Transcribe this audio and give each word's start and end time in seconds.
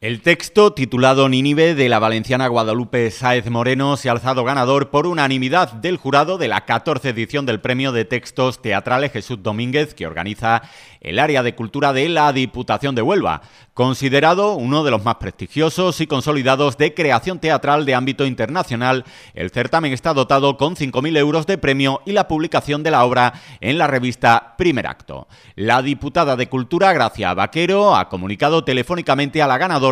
El 0.00 0.22
texto, 0.22 0.74
titulado 0.74 1.28
Nínive, 1.28 1.74
de 1.74 1.88
la 1.88 1.98
valenciana 1.98 2.46
Guadalupe 2.46 3.10
Sáez 3.10 3.50
Moreno, 3.50 3.96
se 3.96 4.08
ha 4.08 4.12
alzado 4.12 4.44
ganador 4.44 4.90
por 4.90 5.08
unanimidad 5.08 5.72
del 5.72 5.96
jurado 5.96 6.38
de 6.38 6.46
la 6.46 6.64
14 6.66 7.08
edición 7.08 7.46
del 7.46 7.60
Premio 7.60 7.90
de 7.90 8.04
Textos 8.04 8.62
Teatrales 8.62 9.10
Jesús 9.10 9.42
Domínguez, 9.42 9.94
que 9.94 10.06
organiza 10.06 10.62
el 11.00 11.18
área 11.18 11.42
de 11.42 11.56
cultura 11.56 11.92
de 11.92 12.08
la 12.08 12.32
Diputación 12.32 12.94
de 12.94 13.02
Huelva, 13.02 13.42
considerado 13.74 14.54
uno 14.54 14.84
de 14.84 14.92
los 14.92 15.04
más 15.04 15.16
prestigiosos 15.16 16.00
y 16.00 16.06
consolidados 16.06 16.76
de 16.76 16.94
creación 16.94 17.40
teatral 17.40 17.84
de 17.84 17.96
ámbito 17.96 18.24
internacional. 18.24 19.04
El 19.34 19.50
certamen 19.50 19.92
está 19.92 20.14
dotado 20.14 20.56
con 20.56 20.76
5.000 20.76 21.16
euros 21.16 21.46
de 21.46 21.58
premio 21.58 22.02
y 22.06 22.12
la 22.12 22.28
publicación 22.28 22.84
de 22.84 22.92
la 22.92 23.04
obra 23.04 23.32
en 23.60 23.78
la 23.78 23.88
revista 23.88 24.54
Primer 24.56 24.86
Acto. 24.86 25.26
La 25.56 25.82
diputada 25.82 26.36
de 26.36 26.48
Cultura, 26.48 26.92
Gracia 26.92 27.34
Vaquero, 27.34 27.96
ha 27.96 28.08
comunicado 28.08 28.62
telefónicamente 28.62 29.42
a 29.42 29.48
la 29.48 29.58
ganadora 29.58 29.87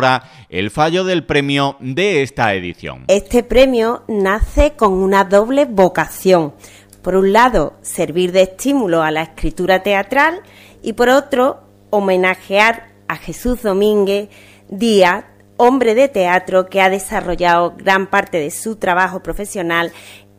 el 0.49 0.71
fallo 0.71 1.03
del 1.03 1.25
premio 1.25 1.77
de 1.79 2.21
esta 2.21 2.53
edición. 2.53 3.05
Este 3.07 3.43
premio 3.43 4.03
nace 4.07 4.73
con 4.75 4.93
una 4.93 5.23
doble 5.23 5.65
vocación. 5.65 6.53
Por 7.01 7.15
un 7.15 7.33
lado, 7.33 7.73
servir 7.81 8.31
de 8.31 8.43
estímulo 8.43 9.01
a 9.01 9.11
la 9.11 9.23
escritura 9.23 9.81
teatral 9.83 10.41
y 10.83 10.93
por 10.93 11.09
otro, 11.09 11.61
homenajear 11.89 12.89
a 13.07 13.15
Jesús 13.15 13.63
Domínguez 13.63 14.29
Díaz, 14.69 15.25
hombre 15.55 15.95
de 15.95 16.07
teatro 16.09 16.67
que 16.67 16.81
ha 16.81 16.89
desarrollado 16.89 17.75
gran 17.77 18.07
parte 18.07 18.39
de 18.39 18.51
su 18.51 18.75
trabajo 18.75 19.23
profesional 19.23 19.91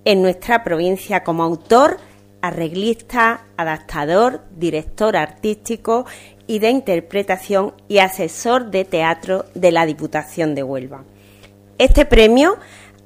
en 0.05 0.23
nuestra 0.23 0.63
provincia 0.63 1.25
como 1.25 1.43
autor, 1.43 1.99
arreglista, 2.41 3.47
adaptador, 3.57 4.43
director 4.57 5.17
artístico 5.17 6.07
y 6.47 6.61
de 6.61 6.71
interpretación 6.71 7.75
y 7.89 7.99
asesor 7.99 8.71
de 8.71 8.85
teatro 8.85 9.45
de 9.55 9.73
la 9.73 9.87
Diputación 9.87 10.55
de 10.55 10.63
Huelva. 10.63 11.05
Este 11.79 12.05
premio 12.05 12.57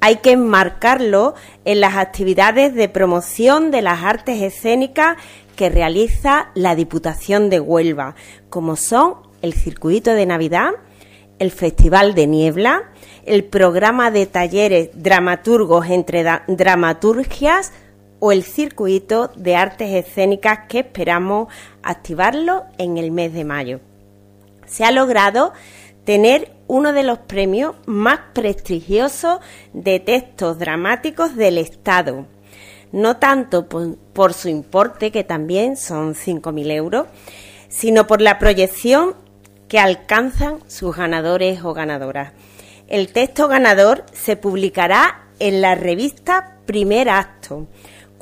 hay 0.01 0.17
que 0.17 0.33
enmarcarlo 0.33 1.35
en 1.65 1.81
las 1.81 1.97
actividades 1.97 2.75
de 2.75 2.89
promoción 2.89 3.71
de 3.71 3.83
las 3.83 4.03
artes 4.03 4.43
escénicas 4.43 5.17
que 5.57 5.69
realiza 5.69 6.51
la 6.55 6.75
Diputación 6.75 7.51
de 7.51 7.61
Huelva, 7.61 8.15
como 8.51 8.77
son 8.77 9.15
el 9.43 9.53
Circuito 9.53 10.13
de 10.13 10.27
Navidad, 10.27 10.71
el 11.39 11.51
Festival 11.51 12.15
de 12.15 12.27
Niebla, 12.27 12.91
el 13.27 13.45
programa 13.45 14.11
de 14.11 14.27
talleres 14.27 14.91
dramaturgos 14.95 15.87
entre 15.89 16.25
dramaturgias 16.47 17.73
o 18.25 18.31
el 18.31 18.45
circuito 18.45 19.33
de 19.35 19.57
artes 19.57 19.91
escénicas 19.91 20.61
que 20.69 20.79
esperamos 20.79 21.49
activarlo 21.83 22.63
en 22.79 22.97
el 22.97 23.11
mes 23.11 23.33
de 23.33 23.45
mayo. 23.45 23.81
Se 24.65 24.85
ha 24.85 24.93
logrado 24.93 25.53
tener 26.05 26.53
uno 26.69 26.93
de 26.93 27.03
los 27.03 27.19
premios 27.19 27.75
más 27.85 28.21
prestigiosos 28.33 29.41
de 29.73 29.99
textos 29.99 30.57
dramáticos 30.61 31.35
del 31.35 31.59
Estado, 31.59 32.27
no 32.93 33.17
tanto 33.17 33.67
por, 33.67 34.35
su 34.35 34.49
importe, 34.49 35.11
que 35.11 35.25
también 35.25 35.77
son 35.77 36.15
5.000 36.15 36.71
euros, 36.71 37.07
sino 37.69 38.07
por 38.07 38.23
la 38.23 38.39
proyección 38.39 39.17
que 39.67 39.81
alcanzan 39.81 40.61
sus 40.69 40.95
ganadores 40.95 41.65
o 41.65 41.75
ganadoras. 41.75 42.35
El 42.87 43.13
texto 43.13 43.49
ganador 43.49 44.05
se 44.13 44.37
publicará 44.37 45.25
en 45.41 45.61
la 45.61 45.75
revista 45.75 46.59
Primer 46.67 47.09
Acto, 47.09 47.67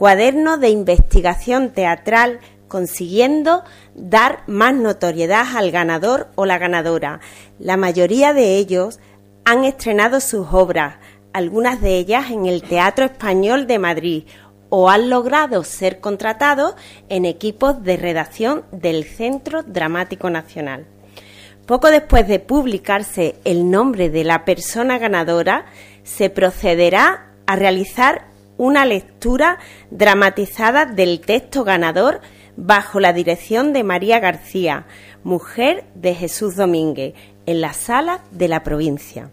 cuaderno 0.01 0.57
de 0.57 0.71
investigación 0.71 1.73
teatral 1.75 2.41
consiguiendo 2.69 3.65
dar 3.95 4.45
más 4.47 4.73
notoriedad 4.73 5.45
al 5.55 5.71
ganador 5.71 6.29
o 6.37 6.47
la 6.47 6.57
ganadora. 6.57 7.21
La 7.59 7.77
mayoría 7.77 8.33
de 8.33 8.57
ellos 8.57 8.99
han 9.45 9.65
estrenado 9.65 10.21
sus 10.21 10.47
obras, 10.53 10.95
algunas 11.35 11.83
de 11.83 11.99
ellas 11.99 12.31
en 12.31 12.47
el 12.47 12.63
Teatro 12.63 13.05
Español 13.05 13.67
de 13.67 13.79
Madrid, 13.79 14.25
o 14.71 14.89
han 14.89 15.11
logrado 15.11 15.65
ser 15.65 16.01
contratados 16.01 16.77
en 17.11 17.27
equipos 17.27 17.83
de 17.85 17.99
redacción 17.99 18.65
del 18.73 19.05
Centro 19.05 19.63
Dramático 19.65 20.31
Nacional. 20.31 20.87
Poco 21.67 21.91
después 21.91 22.27
de 22.27 22.39
publicarse 22.39 23.37
el 23.45 23.71
nombre 23.71 24.09
de 24.09 24.25
la 24.25 24.47
persona 24.47 24.97
ganadora, 24.97 25.67
se 26.05 26.31
procederá 26.31 27.27
a 27.47 27.55
realizar 27.57 28.30
una 28.61 28.85
lectura 28.85 29.59
dramatizada 29.91 30.85
del 30.85 31.21
texto 31.21 31.65
ganador 31.65 32.21
bajo 32.59 33.01
la 33.01 33.15
dirección 33.15 33.73
de 33.73 33.85
María 33.85 34.21
García, 34.21 34.85
mujer 35.25 35.87
de 35.95 36.15
Jesús 36.15 36.57
Domínguez, 36.57 37.15
en 37.47 37.63
la 37.63 37.73
sala 37.73 38.21
de 38.33 38.49
la 38.49 38.63
provincia. 38.63 39.31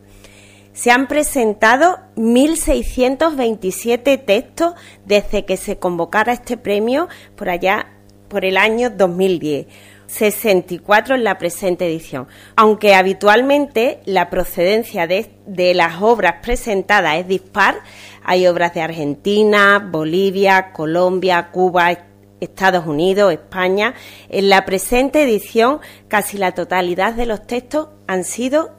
Se 0.71 0.91
han 0.91 1.09
presentado 1.09 1.97
1.627 2.15 4.23
textos 4.23 4.75
desde 5.05 5.43
que 5.43 5.57
se 5.57 5.77
convocara 5.77 6.31
este 6.31 6.55
premio 6.55 7.09
por 7.35 7.49
allá 7.49 7.87
por 8.29 8.45
el 8.45 8.55
año 8.55 8.91
2010 8.91 9.67
64 10.07 11.15
en 11.15 11.23
la 11.23 11.37
presente 11.37 11.85
edición. 11.85 12.27
Aunque 12.55 12.95
habitualmente 12.95 13.99
la 14.05 14.29
procedencia 14.29 15.05
de, 15.05 15.29
las 15.75 16.01
obras 16.01 16.35
presentadas 16.41 17.17
es 17.17 17.27
dispar, 17.27 17.75
hay 18.23 18.47
obras 18.47 18.73
de 18.73 18.81
Argentina, 18.81 19.79
Bolivia, 19.79 20.71
Colombia, 20.71 21.49
Cuba, 21.51 21.97
Estados 22.39 22.85
Unidos, 22.85 23.33
España. 23.33 23.93
En 24.29 24.49
la 24.49 24.65
presente 24.65 25.23
edición 25.23 25.79
casi 26.07 26.37
la 26.37 26.53
totalidad 26.53 27.13
de 27.13 27.25
los 27.25 27.45
textos 27.45 27.89
han 28.07 28.23
sido 28.23 28.75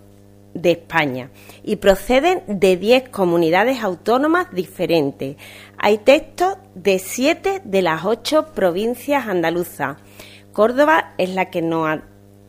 de 0.55 0.73
España 0.73 1.31
y 1.63 1.77
proceden 1.77 2.43
de 2.47 2.77
10 2.77 3.11
comunidades 3.11 3.83
autónomas 3.83 4.49
diferentes. 4.53 5.37
Hay 5.77 5.99
textos 5.99 6.57
de 6.75 6.99
7 6.99 7.63
de 7.65 7.83
las 7.83 8.05
8 8.05 8.47
provincias 8.55 9.29
andaluzas 9.29 9.99
Córdoba 10.59 11.15
es 11.19 11.31
la 11.31 11.51
que 11.51 11.63
no 11.63 11.87
ha 11.87 12.03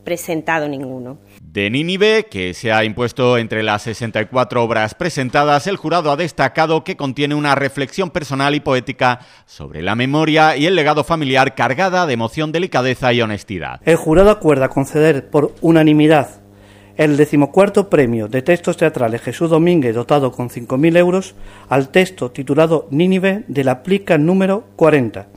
presentado 0.04 0.68
ninguno. 0.68 1.20
De 1.44 1.70
Nínive, 1.70 2.26
que 2.26 2.56
se 2.56 2.72
ha 2.72 2.84
impuesto 2.84 3.38
entre 3.38 3.62
las 3.62 3.84
64 3.84 4.64
obras 4.64 4.96
presentadas, 4.96 5.68
el 5.68 5.78
jurado 5.78 6.10
ha 6.10 6.16
destacado 6.16 6.84
que 6.84 6.98
contiene 6.98 7.36
una 7.36 7.54
reflexión 7.54 8.10
personal 8.10 8.56
y 8.56 8.62
poética 8.62 9.20
sobre 9.46 9.84
la 9.84 9.94
memoria 9.94 10.58
y 10.58 10.66
el 10.66 10.74
legado 10.74 11.04
familiar 11.04 11.54
cargada 11.54 12.08
de 12.08 12.14
emoción, 12.14 12.52
delicadeza 12.52 13.14
y 13.14 13.22
honestidad. 13.22 13.80
El 13.86 13.98
jurado 13.98 14.32
acuerda 14.32 14.70
conceder 14.70 15.30
por 15.30 15.54
unanimidad 15.62 16.42
el 16.98 17.16
decimocuarto 17.16 17.92
premio 17.92 18.28
de 18.28 18.42
textos 18.42 18.76
teatrales 18.76 19.22
Jesús 19.22 19.52
Domínguez, 19.52 19.94
dotado 19.94 20.32
con 20.32 20.50
5.000 20.50 20.98
euros, 20.98 21.36
al 21.70 21.90
texto 21.90 22.32
titulado 22.32 22.88
Nínive 22.90 23.44
de 23.48 23.64
la 23.64 23.84
plica 23.84 24.18
número 24.18 24.64
40 24.78 25.28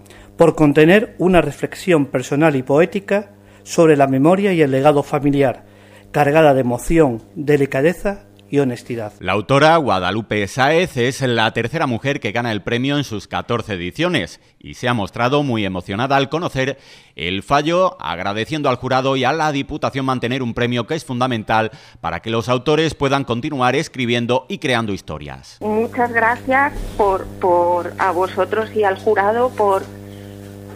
por 0.42 0.56
contener 0.56 1.14
una 1.18 1.40
reflexión 1.40 2.06
personal 2.06 2.56
y 2.56 2.64
poética 2.64 3.30
sobre 3.62 3.96
la 3.96 4.08
memoria 4.08 4.52
y 4.52 4.60
el 4.60 4.72
legado 4.72 5.04
familiar, 5.04 5.62
cargada 6.10 6.52
de 6.52 6.62
emoción, 6.62 7.22
delicadeza 7.36 8.24
y 8.50 8.58
honestidad. 8.58 9.12
La 9.20 9.34
autora, 9.34 9.76
Guadalupe 9.76 10.48
Sáez, 10.48 10.96
es 10.96 11.22
la 11.22 11.48
tercera 11.52 11.86
mujer 11.86 12.18
que 12.18 12.32
gana 12.32 12.50
el 12.50 12.60
premio 12.60 12.98
en 12.98 13.04
sus 13.04 13.28
14 13.28 13.74
ediciones 13.74 14.40
y 14.58 14.74
se 14.74 14.88
ha 14.88 14.94
mostrado 14.94 15.44
muy 15.44 15.64
emocionada 15.64 16.16
al 16.16 16.28
conocer 16.28 16.76
el 17.14 17.44
fallo, 17.44 17.96
agradeciendo 18.00 18.68
al 18.68 18.76
jurado 18.76 19.14
y 19.14 19.22
a 19.22 19.32
la 19.32 19.52
Diputación 19.52 20.06
mantener 20.06 20.42
un 20.42 20.54
premio 20.54 20.88
que 20.88 20.96
es 20.96 21.04
fundamental 21.04 21.70
para 22.00 22.18
que 22.18 22.30
los 22.30 22.48
autores 22.48 22.96
puedan 22.96 23.22
continuar 23.22 23.76
escribiendo 23.76 24.46
y 24.48 24.58
creando 24.58 24.92
historias. 24.92 25.58
Muchas 25.60 26.12
gracias 26.12 26.72
por, 26.96 27.26
por 27.40 27.94
a 27.98 28.10
vosotros 28.10 28.74
y 28.74 28.82
al 28.82 28.98
jurado 28.98 29.50
por 29.50 29.84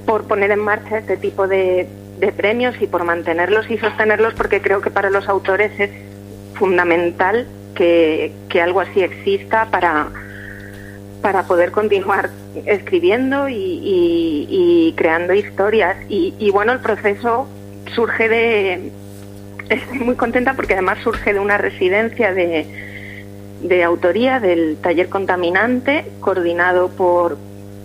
por 0.06 0.24
poner 0.24 0.52
en 0.52 0.60
marcha 0.60 0.98
este 0.98 1.16
tipo 1.16 1.46
de, 1.48 1.88
premios 2.36 2.74
y 2.80 2.86
por 2.86 3.04
mantenerlos 3.04 3.70
y 3.70 3.76
sostenerlos 3.76 4.32
porque 4.32 4.62
creo 4.62 4.80
que 4.80 4.90
para 4.90 5.10
los 5.10 5.28
autores 5.28 5.70
es 5.78 5.90
fundamental 6.54 7.46
que, 7.74 8.32
algo 8.62 8.80
así 8.80 9.02
exista 9.02 9.66
para, 9.70 10.08
para 11.20 11.42
poder 11.42 11.72
continuar 11.72 12.30
escribiendo 12.64 13.48
y, 13.50 14.94
creando 14.96 15.34
historias. 15.34 15.98
Y, 16.08 16.50
bueno, 16.50 16.72
el 16.72 16.80
proceso 16.80 17.46
surge 17.94 18.28
de... 18.28 18.92
Estoy 19.68 19.98
muy 19.98 20.14
contenta 20.14 20.54
porque 20.54 20.72
además 20.72 20.98
surge 21.02 21.34
de 21.34 21.40
una 21.40 21.58
residencia 21.58 22.32
de, 22.32 22.66
de 23.62 23.84
autoría 23.84 24.40
del 24.40 24.76
taller 24.80 25.08
contaminante 25.08 26.04
coordinado 26.20 26.88
por, 26.88 27.36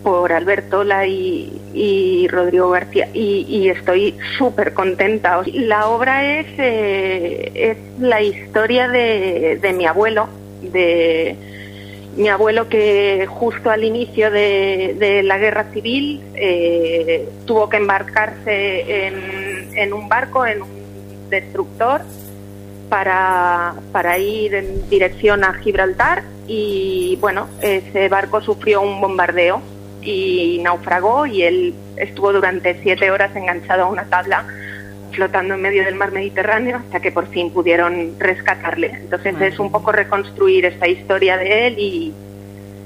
por 0.03 0.31
Albertola 0.33 1.05
y, 1.07 1.51
y 1.73 2.27
Rodrigo 2.27 2.69
García 2.69 3.09
y, 3.13 3.69
estoy 3.69 4.17
súper 4.37 4.73
contenta. 4.73 5.41
La 5.53 5.87
obra 5.87 6.39
es, 6.39 6.47
eh, 6.57 7.51
es 7.53 7.77
la 7.99 8.21
historia 8.21 8.87
de, 8.87 9.73
mi 9.75 9.85
abuelo, 9.85 10.27
de 10.61 11.35
mi 12.15 12.27
abuelo 12.29 12.67
que 12.67 13.27
justo 13.29 13.69
al 13.69 13.83
inicio 13.83 14.31
de, 14.31 14.95
de 14.97 15.23
la 15.23 15.37
guerra 15.37 15.65
civil 15.71 16.21
eh, 16.35 17.29
tuvo 17.45 17.69
que 17.69 17.77
embarcarse 17.77 19.07
en, 19.07 19.77
en 19.77 19.93
un 19.93 20.09
barco, 20.09 20.45
en 20.45 20.63
un 20.63 21.29
destructor 21.29 22.01
para, 22.89 23.75
para 23.91 24.17
ir 24.17 24.53
en 24.53 24.89
dirección 24.89 25.43
a 25.43 25.53
Gibraltar 25.53 26.23
y 26.47 27.17
bueno, 27.21 27.47
ese 27.61 28.09
barco 28.09 28.41
sufrió 28.41 28.81
un 28.81 28.99
bombardeo 28.99 29.61
y 30.01 30.59
naufragó 30.63 31.25
y 31.25 31.43
él 31.43 31.73
estuvo 31.97 32.33
durante 32.33 32.81
siete 32.81 33.11
horas 33.11 33.35
enganchado 33.35 33.83
a 33.83 33.87
una 33.87 34.05
tabla 34.05 34.45
flotando 35.11 35.55
en 35.55 35.61
medio 35.61 35.83
del 35.83 35.95
mar 35.95 36.11
Mediterráneo 36.11 36.77
hasta 36.77 36.99
que 36.99 37.11
por 37.11 37.27
fin 37.27 37.51
pudieron 37.51 38.15
rescatarle. 38.17 38.87
Entonces 38.87 39.35
es 39.41 39.59
un 39.59 39.71
poco 39.71 39.91
reconstruir 39.91 40.65
esta 40.65 40.87
historia 40.87 41.37
de 41.37 41.67
él 41.67 41.79
y, 41.79 42.13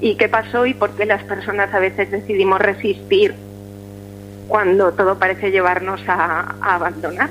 y 0.02 0.16
qué 0.16 0.28
pasó 0.28 0.66
y 0.66 0.74
por 0.74 0.92
qué 0.96 1.06
las 1.06 1.24
personas 1.24 1.74
a 1.74 1.80
veces 1.80 2.12
decidimos 2.12 2.60
resistir 2.60 3.36
cuando 4.48 4.92
todo 4.94 5.18
parece 5.18 5.52
llevarnos 5.52 6.02
a, 6.08 6.56
abandonar. 6.62 7.24